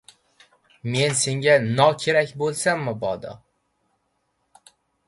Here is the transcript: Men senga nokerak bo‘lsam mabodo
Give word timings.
Men 0.95 1.13
senga 1.19 1.59
nokerak 1.81 2.35
bo‘lsam 2.41 2.83
mabodo 2.89 3.39